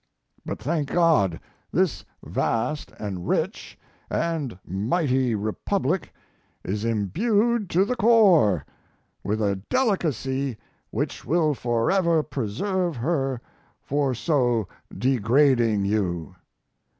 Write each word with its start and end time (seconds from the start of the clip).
But, 0.43 0.57
thank 0.57 0.89
God! 0.89 1.39
this 1.71 2.03
vast 2.23 2.91
and 2.97 3.27
rich 3.27 3.77
and 4.09 4.57
mighty 4.65 5.35
republic 5.35 6.11
is 6.63 6.83
imbued 6.83 7.69
to 7.69 7.85
the 7.85 7.95
core 7.95 8.65
with 9.23 9.39
a 9.43 9.57
delicacy 9.69 10.57
which 10.89 11.23
will 11.23 11.53
forever 11.53 12.23
preserve 12.23 12.95
her 12.95 13.41
from 13.79 14.15
so 14.15 14.67
degrading 14.97 15.85
you. 15.85 16.35